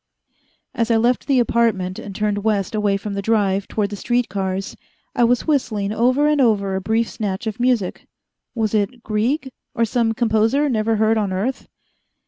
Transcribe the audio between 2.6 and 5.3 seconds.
away from the Drive, toward the street cars, I